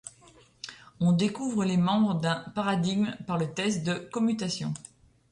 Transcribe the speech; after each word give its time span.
On 0.99 1.11
découvre 1.11 1.63
les 1.63 1.77
membres 1.77 2.15
d'un 2.19 2.37
paradigme 2.55 3.15
par 3.27 3.37
le 3.37 3.53
test 3.53 3.83
de 3.83 3.93
commutation. 3.93 4.73